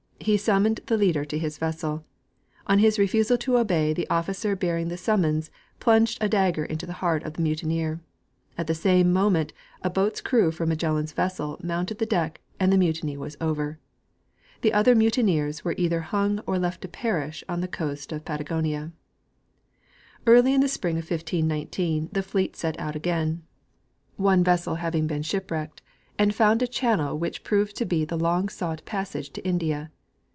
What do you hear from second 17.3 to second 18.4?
on the coast of